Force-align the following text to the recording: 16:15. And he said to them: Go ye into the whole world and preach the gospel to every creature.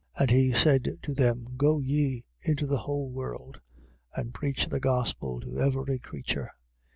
16:15. 0.17 0.21
And 0.21 0.31
he 0.31 0.51
said 0.53 0.97
to 1.03 1.13
them: 1.13 1.47
Go 1.57 1.77
ye 1.79 2.25
into 2.41 2.65
the 2.65 2.79
whole 2.79 3.11
world 3.11 3.61
and 4.15 4.33
preach 4.33 4.65
the 4.65 4.79
gospel 4.79 5.39
to 5.41 5.59
every 5.61 5.99
creature. 5.99 6.49